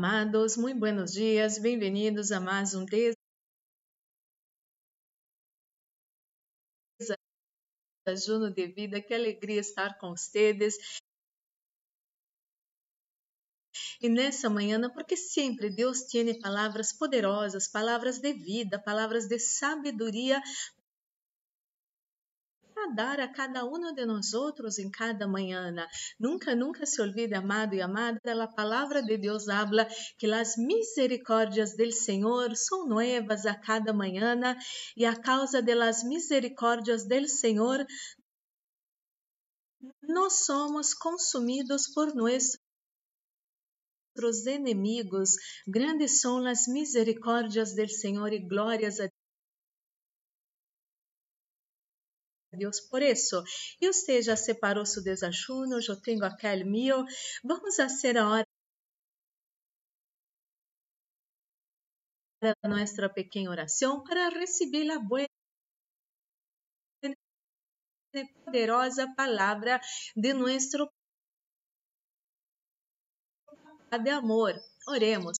[0.00, 2.86] amados, muito buenos dias, bem-vindos a mais um
[8.06, 9.02] desajuno de vida.
[9.02, 10.78] Que alegria estar com vocês.
[14.00, 20.40] E nessa manhã, porque sempre Deus tem palavras poderosas, palavras de vida, palavras de sabedoria
[22.80, 25.74] para dar a cada um de nós outros em cada manhã.
[26.18, 29.86] Nunca, nunca se olvide, amado e amada, a palavra de Deus habla
[30.18, 34.38] que as misericórdias del Senhor são novas a cada manhã
[34.96, 37.84] e a causa de las misericórdias del Senhor
[40.02, 42.58] nós somos consumidos por nossos
[44.46, 45.30] inimigos.
[45.66, 49.08] Grandes são as misericórdias del Senhor e glórias a
[52.60, 53.42] Deus por isso.
[53.80, 57.04] E você já separou seu desajuno, eu tenho aquele meu.
[57.42, 57.78] Vamos
[58.18, 58.46] a hora
[62.64, 65.26] nossa pequena oração para receber a boa
[68.44, 69.80] poderosa palavra
[70.16, 70.90] de nosso
[74.04, 74.54] de amor.
[74.88, 75.36] Oremos.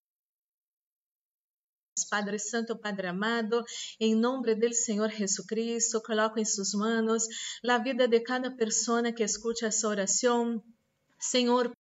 [2.05, 3.65] Padre Santo, Padre amado,
[3.99, 7.25] em nome do Senhor Jesus Cristo, coloco em suas mãos
[7.69, 10.63] a vida de cada pessoa que escute essa oração.
[11.19, 11.71] Senhor,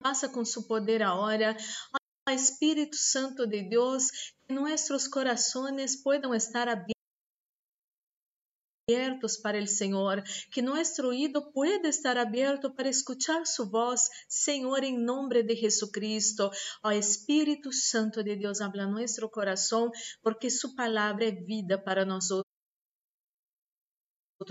[0.00, 1.56] passa com seu poder agora.
[1.94, 4.10] Ó Espírito Santo de Deus,
[4.46, 6.95] que nossos corações possam estar abertos
[8.88, 14.84] abiertos para el Señor, que nuestro oído pueda estar abierto para escuchar su voz, Señor,
[14.84, 16.52] en nombre de Jesucristo.
[16.82, 19.90] Ó Espíritu Santo de Dios, habla nuestro corazón,
[20.22, 22.46] porque su palabra es vida para nosotros.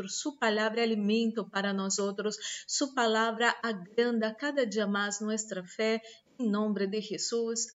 [0.10, 2.36] Su palabra é alimento para nós outros,
[2.68, 6.02] Su palabra agranda cada dia mais nossa fé,
[6.38, 7.68] em nome de Jesus.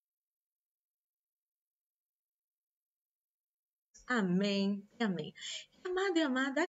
[4.08, 4.82] Amém.
[4.98, 5.34] Amém.
[5.98, 6.64] Amada e amada,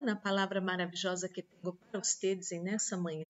[0.00, 3.22] na palavra maravilhosa que tenho para vocês nessa manhã.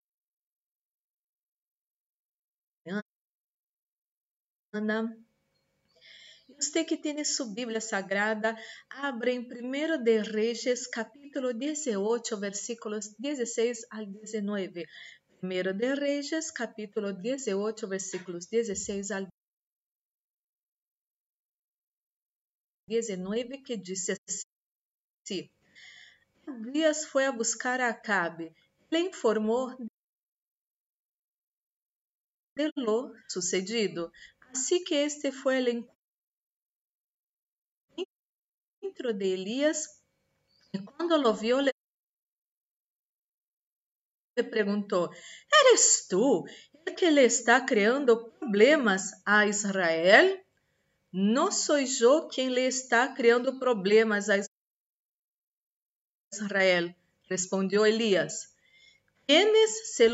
[4.72, 5.14] Ana,
[6.56, 8.56] você que tem sua Bíblia Sagrada,
[8.88, 14.86] abre em 1 de Reis, capítulo 18, versículos 16 al 19.
[15.42, 19.28] 1 de Reis, capítulo 18, versículos 16 al
[22.92, 25.50] 19, que disse assim:
[26.70, 28.54] Dias foi a buscar a Acabe,
[28.90, 29.74] lhe informou
[32.54, 34.12] de lo sucedido.
[34.50, 35.68] Assim que este foi ao
[38.82, 40.02] encontro de Elias,
[40.74, 41.72] e quando lo viu, lhe
[44.50, 45.10] perguntou:
[45.60, 46.44] Eres tu
[46.84, 50.41] el que le está criando problemas a Israel?
[51.12, 54.36] Não sou eu quem lhe está criando problemas a
[56.32, 56.94] Israel,
[57.28, 58.56] respondeu Elias.
[59.26, 60.08] Quienes se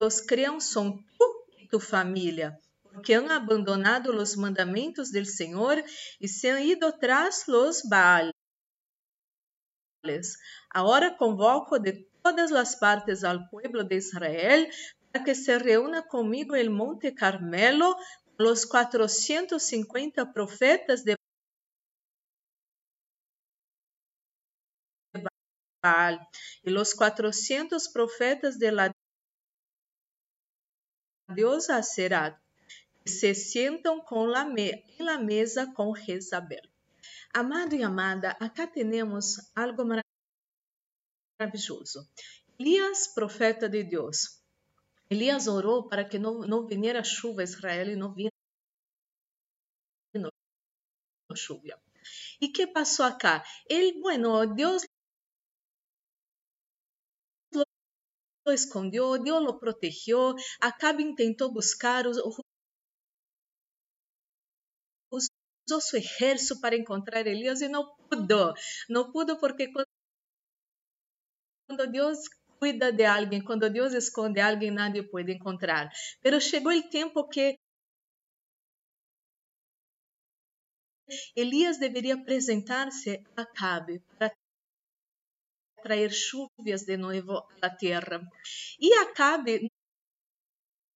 [0.00, 5.82] los criam são tu e tu família, porque han abandonado os mandamentos del Senhor
[6.20, 8.32] e se han ido tras los Baales.
[10.70, 14.70] Agora convoco de todas as partes al pueblo de Israel
[15.22, 17.96] que se reúna comigo em Monte Carmelo
[18.38, 21.16] os 450 profetas de
[25.82, 26.18] Baal
[26.64, 28.90] e os 400 profetas de la
[31.34, 32.38] diosa Serat
[33.06, 36.68] se sentam la me, em la mesa com Jezabel.
[37.32, 39.84] Amado e amada, acá temos algo
[41.38, 42.08] maravilhoso.
[42.58, 44.42] Elias, profeta de Deus,
[45.10, 48.30] Elias orou para que não, não viniera chuva a Israel e não vino
[51.34, 51.80] chuva.
[52.40, 53.44] E que passou acá?
[53.68, 54.82] Ele, bueno, Deus
[58.46, 62.32] lo escondeu, Deus lo protegeu, Acabe tentou buscar, usou
[65.80, 68.54] seu exército para encontrar Elias e não pudo.
[68.88, 69.86] Não pudo porque quando
[71.90, 72.18] Deus
[72.58, 75.90] cuida de alguém, quando Deus esconde alguém, nadie pode encontrar.
[76.22, 77.58] Pero chegou o tempo que
[81.36, 84.34] Elias deveria apresentar-se a Acabe para
[85.82, 88.20] trazer chuvas de novo à terra.
[88.80, 89.70] E Acabe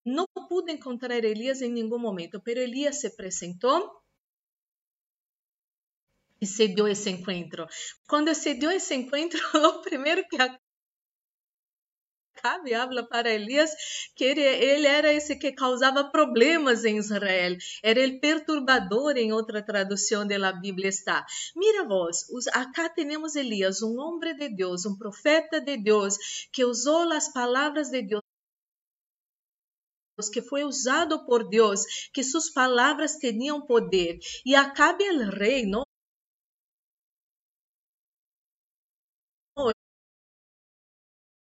[0.05, 4.01] não pudo encontrar Elias em nenhum momento, pero Elias se apresentou
[6.41, 7.67] e se dio esse encontro.
[8.09, 10.37] Quando se dio esse encontro, o primeiro que
[12.43, 13.71] Acabe habla para Elias
[14.17, 19.63] que ele, ele, era esse que causava problemas em Israel, era o perturbador, em outra
[19.63, 21.25] tradução da Bíblia está.
[21.55, 26.17] Mira vós, acá temos Elias, um homem de Deus, um profeta de Deus,
[26.51, 28.23] que usou as palavras de Deus
[30.33, 34.19] que foi usado por Deus, que suas palavras tinham poder.
[34.45, 35.83] E Acabe el rei, não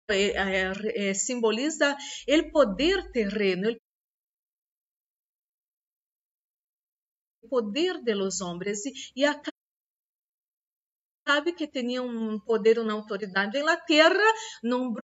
[0.09, 1.95] é, simboliza
[2.27, 3.75] o poder terreno,
[7.43, 8.85] o poder de los hombres.
[8.85, 9.23] E, e
[11.27, 14.29] sabe que tinha um poder, uma autoridade na terra,
[14.63, 15.01] nombrou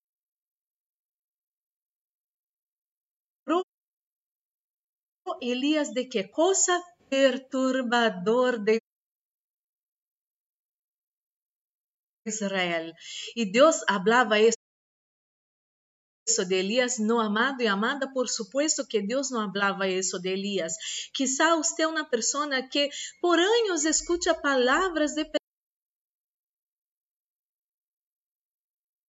[5.40, 8.80] Elias de que coisa perturbador de
[12.26, 12.92] Israel.
[13.36, 14.67] E Deus falava isso
[16.36, 20.74] de Elias no amado e amada, por supuesto que Deus não falava isso de Elias.
[21.14, 22.90] Quizá você é uma pessoa que
[23.20, 25.24] por anos escuta palavras de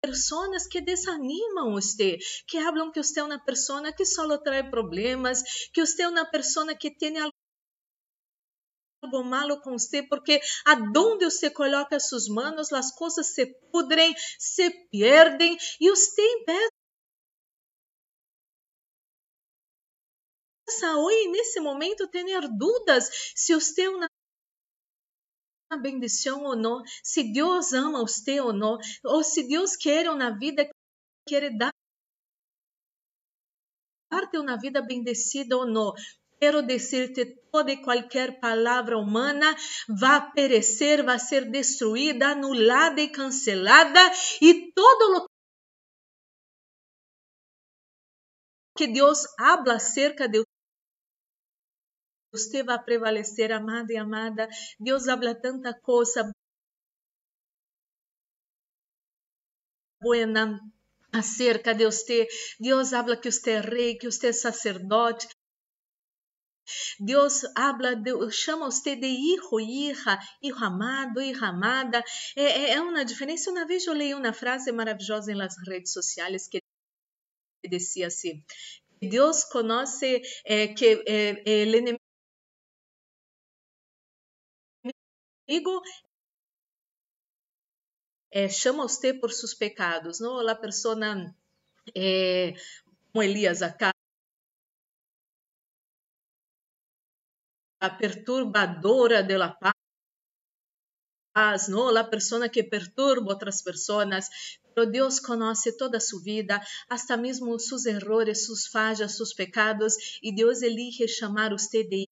[0.01, 2.17] pessoas que desanimam você,
[2.47, 5.43] que falam que você é uma pessoa que só traz problemas,
[5.73, 7.33] que você é uma pessoa que tem algo
[9.23, 15.57] malo com você, porque aonde você coloca suas mãos, as coisas se pudrem, se perdem,
[15.79, 16.78] e você impede
[20.97, 22.25] hoje, nesse momento, ter
[22.57, 24.09] dúvidas se você é uma
[25.81, 30.67] bendição ou não, se Deus ama você ou não, ou se Deus quer uma vida,
[31.27, 31.71] quer dar
[34.31, 35.93] te uma vida bendecida ou não.
[36.39, 39.53] Quero dizer-te, toda e qualquer palavra humana
[39.99, 43.99] vai perecer, vai ser destruída, anulada e cancelada,
[44.41, 45.25] e todo o
[48.77, 50.41] que Deus habla acerca de
[52.31, 54.47] você vai prevalecer, amada e amada.
[54.79, 56.31] Deus habla tanta coisa
[60.01, 60.59] buena
[61.11, 62.27] acerca de você.
[62.59, 65.27] Deus habla que você é rei, que você é sacerdote.
[66.99, 72.03] Deus habla, de, chama você de hijo, hija, hijo amado, hija amada.
[72.35, 73.49] É, é, é uma diferença.
[73.49, 76.61] Uma vez eu li uma frase maravilhosa nas redes sociais que
[77.67, 78.43] dizia assim:
[79.01, 81.99] Deus conhece é, que é, o
[85.49, 85.81] amigo
[88.31, 90.47] é, chama você por seus pecados, não?
[90.47, 90.95] A pessoa,
[91.95, 92.53] é,
[93.11, 93.91] como Elias acá,
[97.81, 99.57] a perturbadora de la
[101.33, 101.97] paz, não?
[101.97, 104.29] A pessoa que perturba outras pessoas.
[104.91, 110.33] Deus conhece toda a sua vida, hasta mesmo seus erros, suas falhas, seus pecados, e
[110.33, 112.08] Deus elige chamar você de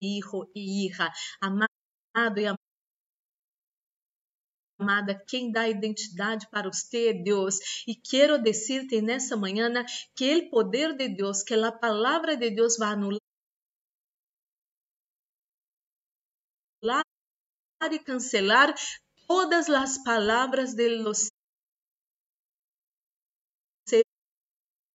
[0.00, 2.46] hijo e hija, amado e
[4.80, 7.58] amada, quem dá identidade para você Deus.
[7.86, 9.70] E quero dizer-te nessa manhã
[10.16, 13.20] que o poder de Deus, que a palavra de Deus vai anular
[17.92, 18.74] e cancelar
[19.26, 21.28] todas as palavras de los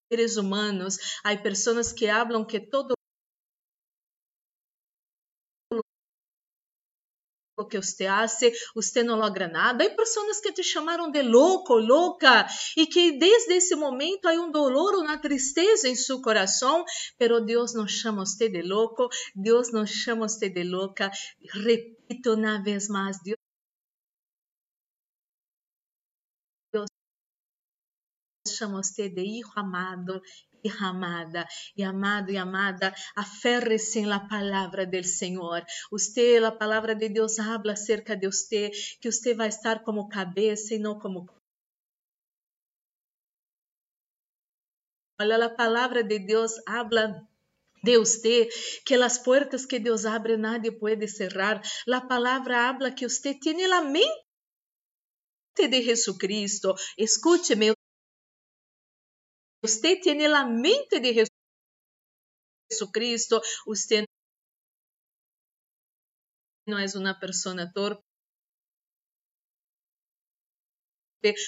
[0.10, 0.98] seres humanos.
[1.24, 2.95] Há pessoas que falam que todo
[7.64, 9.86] que você hace, você não logra nada.
[9.86, 12.46] Há pessoas que te chamaram de louco, louca,
[12.76, 16.84] e que desde esse momento há um dolor, uma tristeza em seu coração,
[17.18, 21.10] pero Deus não chama você de louco, Deus não chama você de louca.
[21.54, 23.45] Repito uma vez mais, Deus
[28.58, 30.22] chama você de hijo amado
[30.64, 31.48] e amada,
[31.78, 35.64] e amado e amada, aferre-se na palavra do Senhor.
[35.92, 40.74] Você, a palavra de Deus habla acerca de você, que você vai estar como cabeça
[40.74, 41.28] e não como
[45.22, 47.26] Olha, a palavra de Deus habla
[47.82, 48.50] de você,
[48.86, 51.62] que as portas que Deus abre nadie pode cerrar.
[51.90, 54.26] A palavra habla que você tem a mente
[55.58, 56.76] de Jesucristo.
[56.98, 57.74] Escute-me,
[59.66, 61.28] Você tiene la mente de
[62.70, 63.42] Jesucristo.
[63.66, 64.06] Usted
[66.68, 68.04] no es una persona torpe.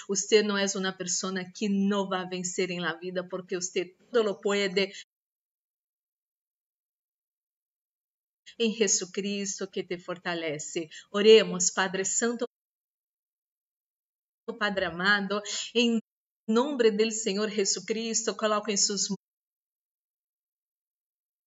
[0.07, 3.95] Usted no es una persona que no va a vencer en la vida porque usted
[4.11, 4.93] todo lo puede
[8.57, 10.89] em Jesus Cristo que te fortalece.
[11.11, 12.47] Oremos, Padre Santo,
[14.57, 15.43] Padre amado,
[15.75, 16.01] em
[16.47, 19.07] nome do Senhor Jesus Cristo, coloco em suas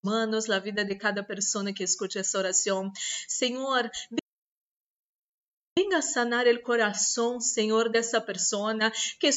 [0.03, 2.91] manos a vida de cada pessoa que escute essa oração.
[3.27, 3.89] Senhor,
[5.77, 8.73] venga sanar o coração, Senhor, dessa pessoa
[9.19, 9.29] que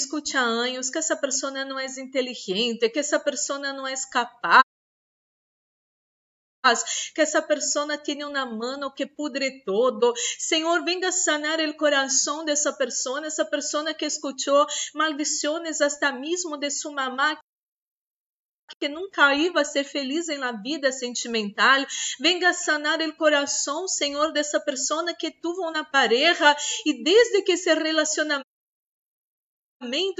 [0.00, 4.67] escute há anos que essa pessoa não é inteligente, que essa pessoa não é capaz
[7.14, 10.12] que essa persona tiene una mano que pudre todo.
[10.38, 16.70] Senhor, venga sanar o coração dessa pessoa, essa pessoa que escutou maldições hasta mesmo de
[16.70, 17.38] sua mamá
[18.78, 21.84] que nunca iba a ser feliz em la vida sentimental.
[22.20, 27.72] Venga sanar o coração, Senhor, dessa pessoa que tuvo uma pareja e desde que esse
[27.74, 28.47] relacionamento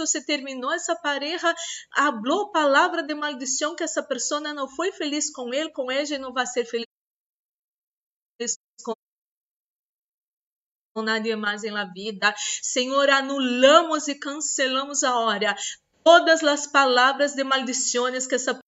[0.07, 1.55] se terminou essa pareja,
[1.95, 6.19] falou palavra de maldição que essa pessoa não foi feliz com ele, com ela e
[6.19, 6.87] não vai ser feliz
[10.95, 12.35] com nadie mais em la vida.
[12.63, 15.55] Senhor, anulamos e cancelamos a hora.
[16.03, 18.59] Todas as palavras de maldições que essa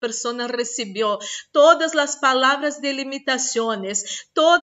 [0.00, 1.18] pessoa recebeu,
[1.52, 4.67] todas as palavras de limitações, todas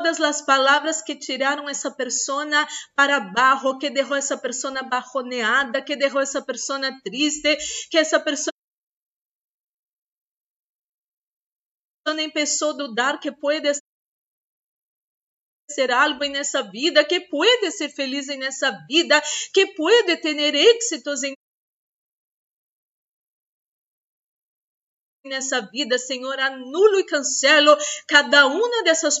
[0.00, 2.66] todas as palavras que tiraram essa persona
[2.96, 7.58] para baixo, que deixou essa persona bajoneada, que deixou essa persona triste,
[7.90, 8.50] que essa persona
[12.18, 13.70] empezou a dudar que pode
[15.70, 19.20] ser algo nessa vida, que pode ser feliz nessa vida,
[19.52, 21.34] que pode ter êxitos em
[25.26, 27.76] nessa vida, Senhor, anulo e cancelo
[28.08, 29.18] cada uma dessas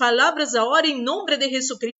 [0.00, 1.94] palavras agora em nome de Jesucristo.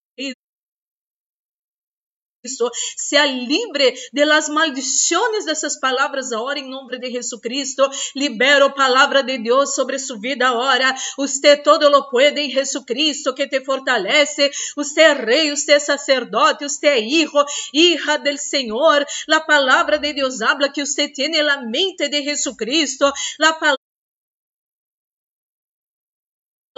[2.96, 7.90] Sea libre de las maldiciones de essas palavras agora em nome de Jesucristo.
[8.14, 10.96] Libero a palavra de Deus sobre sua vida agora.
[11.18, 14.50] Usted todo lo em Jesucristo que te fortalece.
[14.74, 19.04] Usted é rei, usted é sacerdote, usted é hijo, hija del Senhor.
[19.26, 23.12] La palavra de Deus habla que usted tiene la mente de Jesucristo.
[23.38, 23.58] La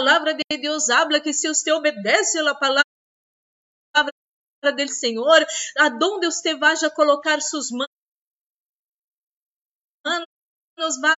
[0.03, 2.83] palavra de Deus habla que se você obedece a palavra
[4.65, 5.47] do Senhor,
[5.79, 7.87] aonde você vai colocar suas mãos,
[11.01, 11.15] vai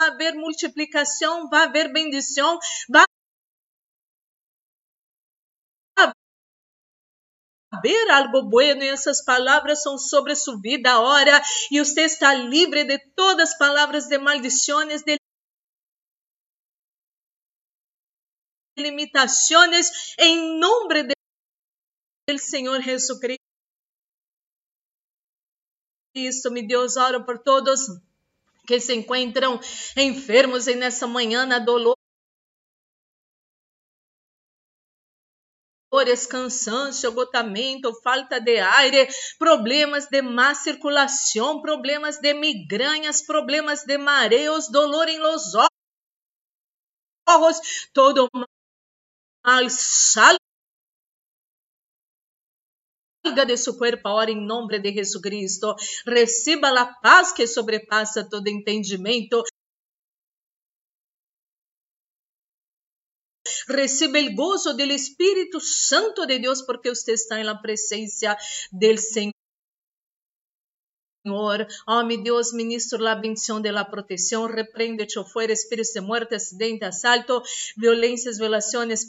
[0.00, 2.58] haver multiplicação, vai haver bendição,
[2.88, 3.04] vai
[7.70, 12.84] haver algo bueno e essas palavras são sobre sua vida agora e você está livre
[12.84, 15.18] de todas as palavras de maldições, de
[18.78, 21.04] limitaciones en nombre
[22.26, 23.42] del Señor Jesucristo.
[26.50, 27.88] Mi Deus, oro por todos
[28.66, 29.60] que se encontram
[29.96, 31.96] enfermos em nessa manhã na dolor.
[36.28, 39.08] cansancio, agotamento, falta de aire,
[39.38, 45.54] problemas de má circulação, problemas de migrañas, problemas de mareos, dolor em los
[47.26, 47.60] ojos,
[47.92, 48.28] todo
[49.70, 50.38] salga
[53.46, 55.74] de su cuerpo ahora em nome de Jesucristo.
[56.06, 59.42] Receba a paz que sobrepassa todo entendimento.
[63.68, 68.36] Receba o gozo do Espírito Santo de Deus, porque você está na presença
[68.72, 69.32] do Senhor.
[71.28, 71.66] Senhor.
[71.86, 74.50] Oh, mi Dios, ministro la bendición de la protección.
[74.50, 77.42] Reprende, fuera espíritos de muerte, accidente, asalto,
[77.76, 79.08] violencias, violaciones,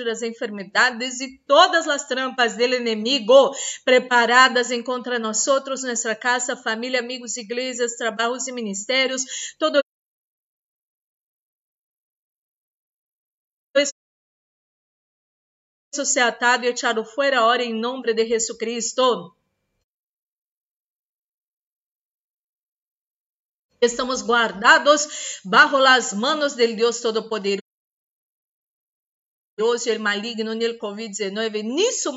[0.00, 6.56] das enfermidades e todas as trampas do inimigo preparadas em contra nós outros, nossa casa,
[6.56, 9.82] família, amigos, igrejas, trabalhos e ministérios, todo
[15.92, 19.36] isso se atado e echado fora ahora em nome de Jesucristo.
[23.78, 27.61] Estamos guardados bajo las manos del Dios Todopoderoso
[29.58, 32.12] el maligno ni el COVID-19 ni su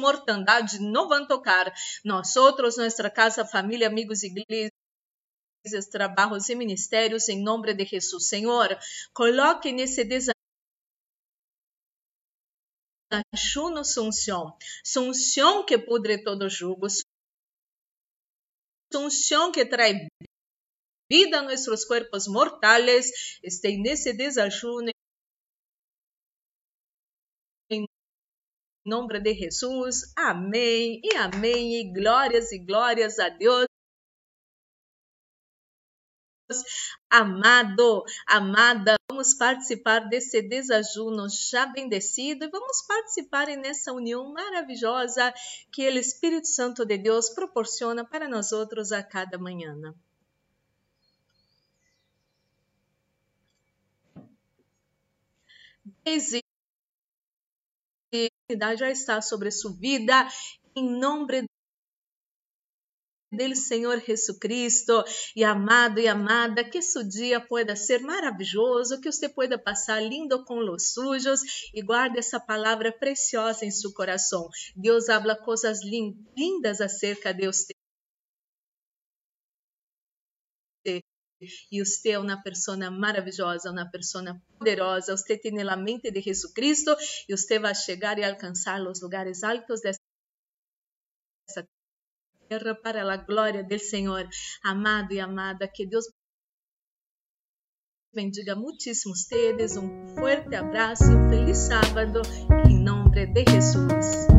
[0.80, 1.74] não vão tocar.
[2.04, 4.72] Nós nossa casa, família, amigos, igrejas,
[5.92, 8.28] trabalhos e ministérios, em nome de Jesus.
[8.28, 8.78] Senhor,
[9.14, 10.34] coloque nesse desafio
[13.72, 16.88] no sunção, sunção que pudre todo jugo,
[18.92, 20.08] sunção que traz
[21.12, 24.95] vida a nossos corpos mortais, este nesse desajuno
[28.86, 30.14] nome de Jesus.
[30.16, 31.82] Amém e amém.
[31.82, 33.66] E glórias e glórias a Deus.
[37.10, 45.34] Amado, amada, vamos participar desse desajuno já bendecido e vamos participar nessa união maravilhosa
[45.72, 49.76] que o Espírito Santo de Deus proporciona para nós outros a cada manhã.
[56.04, 56.45] Desde
[58.78, 60.28] já está sobre sua vida,
[60.76, 61.48] em nome
[63.32, 65.04] dele, Senhor Jesucristo.
[65.36, 70.46] E amado e amada, que seu dia pueda ser maravilhoso, que você pueda passar lindo
[70.46, 71.42] com os sujos
[71.74, 74.48] e guarde essa palavra preciosa em seu coração.
[74.76, 77.75] Deus habla coisas lindas acerca de você.
[81.72, 85.16] E você é uma pessoa maravilhosa, uma pessoa poderosa.
[85.16, 86.96] Você tem a mente de Jesus Cristo
[87.28, 90.00] e você vai chegar e alcançar os lugares altos dessa
[92.48, 94.28] terra para a glória do Senhor.
[94.64, 96.06] Amado e amada, que Deus
[98.14, 99.76] bendiga muitíssimo ustedes.
[99.76, 102.22] Um forte abraço um feliz sábado
[102.68, 104.35] em nome de Jesus.